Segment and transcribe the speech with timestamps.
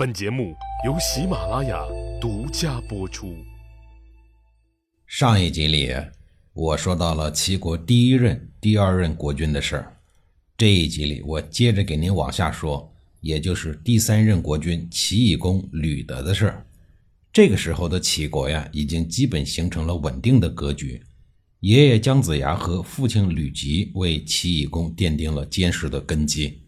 [0.00, 0.56] 本节目
[0.86, 1.78] 由喜马拉雅
[2.18, 3.36] 独家播出。
[5.06, 5.94] 上一集里，
[6.54, 9.94] 我说到了齐国第一任、第二任国君的事儿。
[10.56, 12.90] 这一集里，我接着给您往下说，
[13.20, 16.66] 也就是第三任国君齐懿公吕德的事儿。
[17.30, 20.98] 这个时候的齐国呀，已经基本形成了稳定的格局。
[21.60, 26.58] 爷爷姜子牙和父亲吕吉为齐懿公奠定了坚实的根基。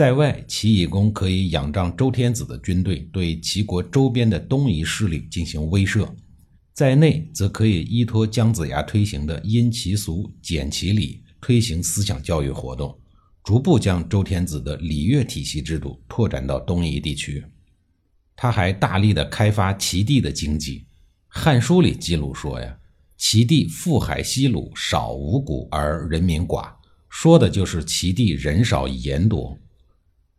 [0.00, 6.08] 在外，齐懿公可以仰仗周天子的军队对齐国周边的东夷势力进行威慑。
[6.72, 12.98] 在内，则可以依托姜子牙推行的因其俗、简其礼，推行思想教育活动，
[13.44, 17.44] 逐步将周天子的礼乐体系制度拓展到东夷地区。
[18.34, 20.78] 他还大力的开发齐地的经济，
[21.28, 22.74] 《汉书》里记录说呀
[23.18, 26.72] ：“齐地富海西鲁，少五谷而人民寡。”
[27.10, 29.54] 说的就是齐地人少盐多。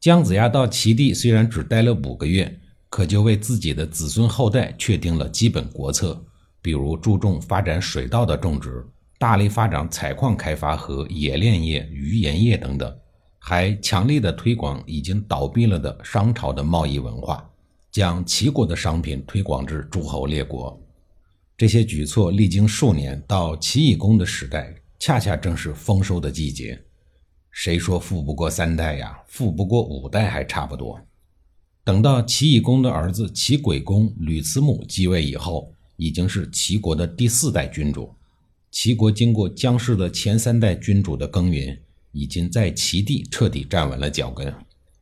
[0.01, 6.19] 姜子牙到齐地虽然只待了五个月，可就为自己的子孙后代确定了基本国策。
[6.59, 8.83] 比如注重发展水稻的种植，
[9.19, 12.91] 大力发展采矿开发和冶炼业、渔盐业等等，
[13.37, 17.47] 还强力的推广已经倒闭了的商朝的贸易文化，
[17.91, 20.81] 将齐国的商品推广至诸侯列国。
[21.55, 26.83] 这些举措历经数年，到齐懿公的时代，恰恰正是丰收的季节。
[27.51, 29.19] 谁说富不过三代呀？
[29.27, 30.99] 富不过五代还差不多。
[31.83, 35.73] 等到齐懿公的儿子齐轨公吕慈母继位以后。
[35.97, 38.11] 已经是齐国的第四代君主，
[38.71, 41.77] 齐国经过姜氏的前三代君主的耕耘，
[42.11, 44.51] 已经在齐地彻底站稳了脚跟。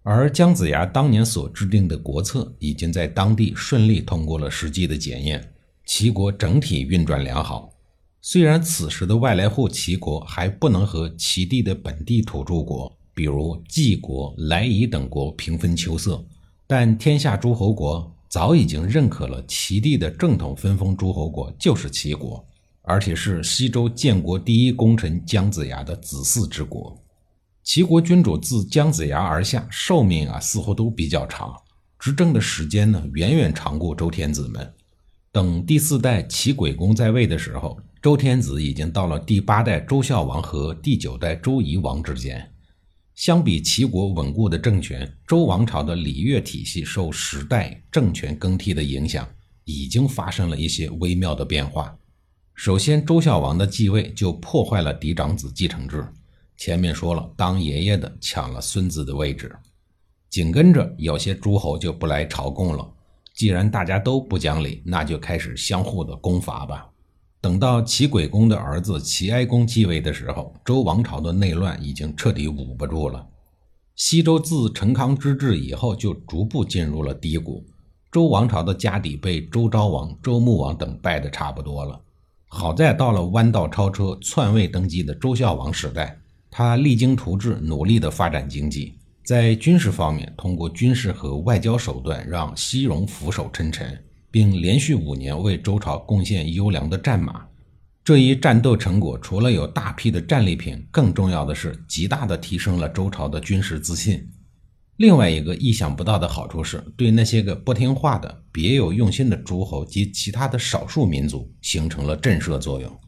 [0.03, 5.53] 而姜子牙当年所制定的国策，已经在当地顺利通过了实际的检验，
[5.86, 7.72] 齐国整体运转良好。
[8.22, 16.23] 虽然此时的外来户齐国还不能和齐地的本地土著国，比如晋国、莱夷等国平分秋色，
[16.67, 18.16] 但天下诸侯国。
[18.30, 22.45] 早已经认可了齐地的正统分封诸侯国就是齐国，
[22.84, 26.96] 而且是西周建国第一功臣姜子牙的子嗣之国。
[27.63, 31.56] 齐国君主自姜子牙而下，寿命啊似乎都比较长，
[31.97, 34.72] 执政的时间呢远远长过周天子们。
[35.31, 42.49] 等第四代齐鬼公在位的时候，周天子已经到了第八代周孝王和第九代周夷王之间。
[43.13, 49.27] 相比齐国稳固的政权，周王朝的礼乐体系受时代政权更替的影响，
[49.65, 51.93] 已经发生了一些微妙的变化。
[52.55, 56.07] 首先，周孝王的继位就破坏了嫡长子继承制。
[56.55, 59.53] 前面说了，当爷爷的抢了孙子的位置。
[60.29, 62.89] 紧跟着，有些诸侯就不来朝贡了。
[63.33, 66.89] 既然大家都不讲理，那就开始相互的攻伐吧。
[67.41, 73.25] 等到齐轨公的儿子齐哀公继位的时候，周王朝的内乱已经彻底捂不住了。
[73.95, 77.66] 西周自成康之治以后，就逐步进入了低谷。
[78.11, 82.01] 周王朝的家底被周昭王、周穆王等败得差不多了。
[82.47, 94.03] 好在到了弯道超车、篡位登基的周孝王时代，他励精图治，努力地发展经济，在军事方面，通过军事和外交手段，让西戎俯首称臣。
[94.31, 97.47] 并连续五年为周朝贡献优良的战马，
[98.03, 104.28] 这一战斗成果除了有大批的战利品，更重要的是极大的提升了周朝的军事自信。
[104.97, 113.00] 另外一个意想不到的好处是，对那些个不听话的、别有用心的诸侯及其他的少数民族形成了震慑作用，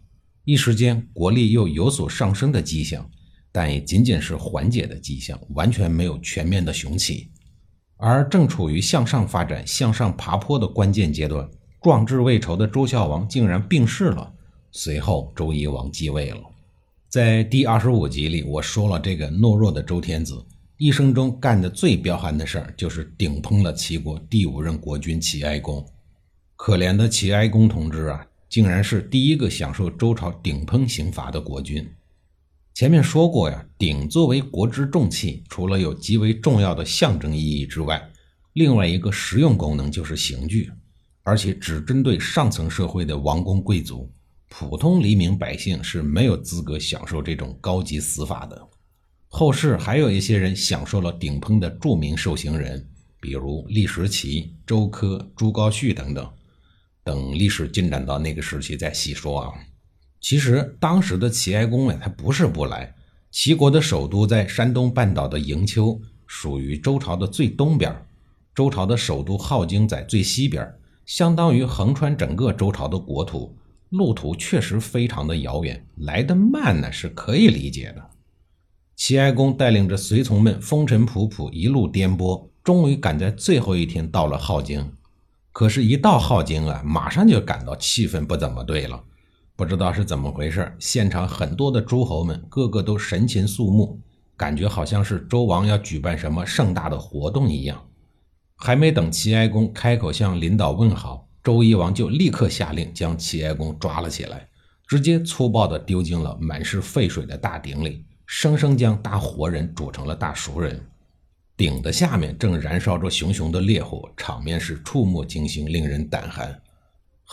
[0.45, 3.09] 一时间国力又有所上升的迹象，
[3.51, 7.30] 但也仅仅是缓解的迹象，完全没有全面的雄起。
[8.03, 11.47] 而正处于向上发展、向上爬坡的关键阶段，
[11.83, 14.33] 壮志未酬的周孝王竟然病逝了。
[14.71, 16.41] 随后，周夷王继位了。
[17.09, 20.43] 在第二十五集里，我说了，这个懦弱的周天子
[20.77, 25.85] 一生中干的最彪悍的事儿，就是顶烹了齐国第五任国君齐哀公。
[26.55, 31.87] 可怜的齐哀公同志啊，竟然是第一个享受周朝顶烹刑罚的国君。
[32.73, 38.01] 前面说过呀，鼎作为国之重器，除了有极为重要的象征意义之外，
[38.53, 40.71] 另外一个实用功能就是刑具，
[41.23, 44.09] 而且只针对上层社会的王公贵族，
[44.49, 48.67] 普通黎民百姓是没有资格享受这种高级死法的。
[49.27, 52.89] 后世还有一些人享受了顶烹的著名受刑人，
[53.19, 56.27] 比如李石齐、周柯、朱高煦等等。
[57.03, 59.51] 等历史进展到那个时期再细说啊。
[60.21, 62.95] 其实当时的齐哀公呀，他不是不来。
[63.31, 68.05] 齐国的首都在山东半岛的营丘，属于周朝的最东边。
[68.53, 70.71] 周朝的首都镐京在最西边，
[71.05, 73.57] 相当于横穿整个周朝的国土，
[73.89, 78.09] 路途确实非常的遥远，来得慢呢是可以理解的。
[78.95, 84.91] 齐哀公带领着随从们风尘仆仆，一路颠簸，终于赶在最后一天到了镐京。
[85.51, 89.03] 可是，一到镐京啊，马上就感到气氛不怎么对了。
[89.55, 93.99] 不知道是怎么回事，现场很多的诸侯们个个都神情肃穆，
[94.35, 97.85] 感觉好像是周王要举办什么盛大的活动一样。
[98.55, 104.47] 还没等齐哀公开口向领导问好，周夷王就立刻下令将齐哀公抓了起来，
[104.87, 110.79] 直接粗暴地丢进了满是沸水的大鼎里，生生将大活人煮成了大熟人。
[111.57, 116.59] 鼎的下面正燃烧着熊熊的烈火，场面是触目惊心，令人胆寒。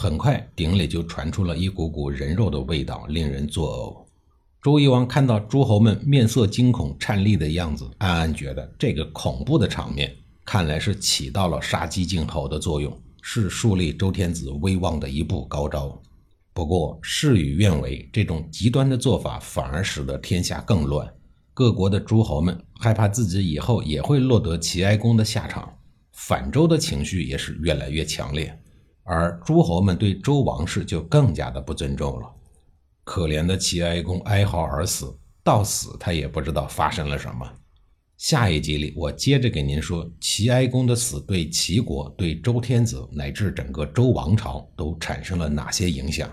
[0.00, 4.06] 很快，鼎里就传出了一股股人肉的味道，令人作呕。
[4.62, 10.15] 周夷王看到诸侯们面色惊恐、颤栗的样子，暗暗觉得这个恐怖的场面。
[10.45, 16.00] 看来是起到了杀鸡儆猴的作用，是树立周天子威望的一步高招。
[16.55, 21.12] 不过事与愿违，这种极端的做法反而使得天下更乱。
[21.53, 25.69] 各国的诸侯们害怕自己以后也会落得齐哀公的下场，
[26.12, 28.56] 反周的情绪也是越来越强烈。
[29.08, 32.31] 而诸侯们对周王室就更加的不尊重了。
[33.05, 37.50] 可怜的齐哀公哀嚎而死，到死他也不知道发生了什么。
[38.19, 46.31] 下一集里，我接着给您说齐哀公的死对齐国、对周天子乃至整个周王朝都产生了哪些影响。